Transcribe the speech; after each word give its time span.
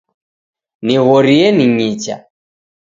Nighorie 0.85 1.47
ning'icha 1.57 2.15